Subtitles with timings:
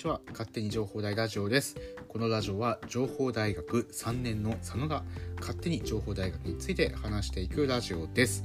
[0.00, 0.20] ちは。
[0.30, 1.76] 勝手に情報大ラジオです。
[2.08, 5.04] このラジオは情報大学3年の佐野が
[5.40, 8.44] 勝手に情報大学について話していくラジオです。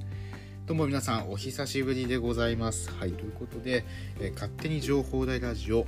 [0.65, 2.91] どうも皆さんお久しぶりでございます。
[2.91, 3.85] はいということで、
[4.19, 5.85] えー、勝手に情報大ラジオ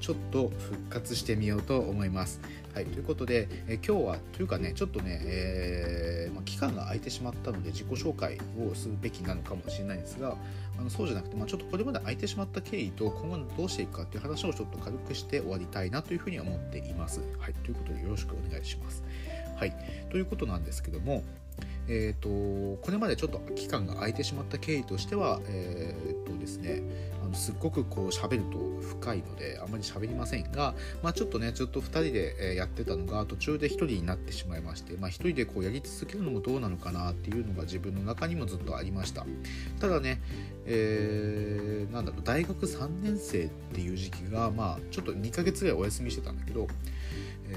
[0.00, 2.40] ちょっと復活してみようと思います。
[2.74, 10.36] はい、ということで、え今日はというかねちょっとね、えー、まあ、期間が空いてしまったので自己紹介をするべきなのかもしれないんですが
[10.76, 17.20] あのそうじゃなくて、まあ、ちょっとこれまで空いてしまった経緯と今後どうしていくかっていう話をちょっと軽くして終わりたいなというふうに思っています。
[17.38, 19.04] はい、ということでよろしくお願いします。
[19.54, 19.76] はい、
[20.10, 21.22] ということなんですけども、
[21.86, 26.82] えーと、これまでちょっと期間が空いてしまった経緯としては、えーとですね、
[27.24, 28.58] あのすっごくこう喋ると
[28.98, 39.26] 深いのであまり喋りませんが、まあ、ちょっとねずっと2人でややってたのが途中で1人になってしまいまして、まあ、1人でこうやり続けるのもどうなのかなっていうのが自分の中にもずっとありました。
[39.80, 40.20] ただね、
[40.66, 46.66] えー、なんだろう大学3年生っていう時期が、まあ、ちょっと2ヶ月ぐらいお休みしてたんだけど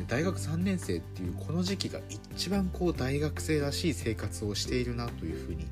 [0.07, 1.99] 大学3年生っていうこの時期が
[2.35, 5.65] 一番こう大学生らしい生活をしているなというふうに、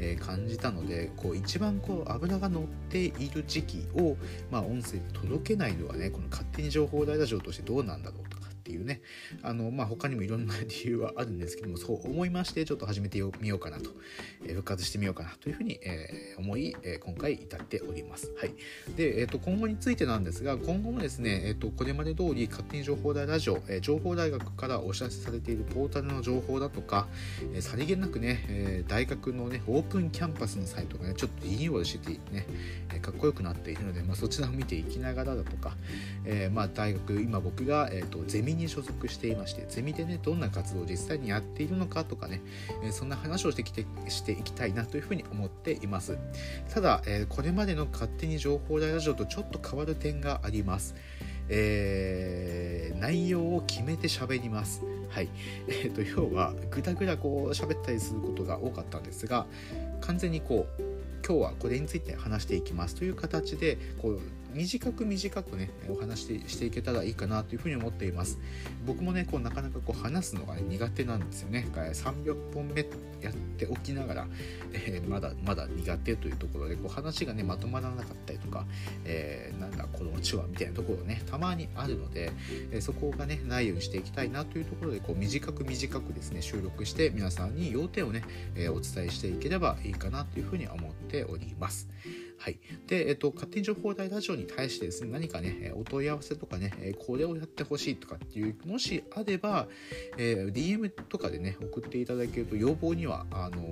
[0.00, 4.16] え感じたのでこう一番こう油が乗っている時期を、
[4.50, 8.37] まあ、音声で届けないのはねこの勝手に情報大ラジオとしてどうなんだろうと。
[8.68, 9.00] っていうね。
[9.42, 13.90] あの、まあ、他にもいろんな理由はあるんですけどもそう思いましてちょっと始めてみようかなと、
[14.44, 18.30] えー、復活してみようかなというふうに、えー、思い、えー、今回至っております。
[18.38, 18.52] はい、
[18.94, 27.08] で、えーと、今後についてなんですが今後もですね、えーと、これまで通り勝手に情報大ラジオ、えー、情報大学からお知らせされているポータルの情報だとか、
[27.54, 32.46] えー、さりげなくね、えー、大学のねオープンキャンパスのサイトがねちょっとリニューアルしててね、
[32.94, 35.76] え、かっこよくなっているので、まあ、そちらを見ていきながらだとか、
[36.24, 42.42] えーまあ、大学今僕が、えーと、ゼミに所属していましてゼミでねどんな活動を実際にやっているのかとかね、
[42.84, 46.18] え、そんな話をしてきてしていきたいなというふうに思っています
[46.72, 50.94] ただ、え、これまでの勝手に情報大ラジオとちょっと変わる点があります
[51.50, 54.82] えー、内容を決めて喋ります。
[55.08, 55.28] はい。
[55.68, 59.46] えー、と、要は、ぐだぐだこう喋ったりすることが多かったんですが、
[60.00, 60.82] 完全にこう、
[61.28, 64.20] 今日はこれについて話していきますという形で、こう、
[64.54, 68.38] 短く短くねお話ししていけたらいいかなというふうに思っています。
[68.86, 71.68] 僕もねこうなかなかこう話すのが、ね、苦手なんですよね。
[71.74, 72.86] 300本目
[73.20, 74.26] やっておきながら、
[74.72, 78.64] えー、まだまだ苦手というところでこう話がねまとまらなかったりとか、
[79.04, 82.32] えー、なんだこのうちはみたいなところねたまにあるので、
[82.70, 88.22] えー、そこがねないようにしていきたいなというところでこう短く短くですね収録して皆さんに要点をね、
[88.54, 91.88] えお伝えしていければいいかなというふうに思ってております。
[92.38, 92.58] はい。
[92.86, 99.66] で、えっと、勝手に情報大ラジオに対してですね、何かね、お問い合わせとかね、これをやってほしいとかっていう、もしあれば、
[100.16, 103.62] えー、DM とかでね、送っていただけると、要望には、あの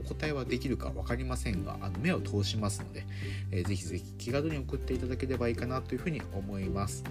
[0.00, 3.06] お答えはできるか分かりませんが、あの目を通しますので、
[3.50, 7.04] えー、ぜひぜひ気軽に送っていただければいいかなというふうに思います。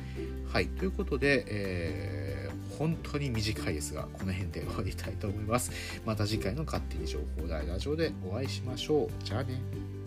[0.52, 0.68] はい。
[0.68, 2.23] ということで、えー、
[2.78, 5.72] 本当に短いですが、この辺で終わりたいと思います。
[6.06, 9.10] また次回の勝手に情報大ラジオでお会いしましょう。
[9.24, 10.03] じゃあね。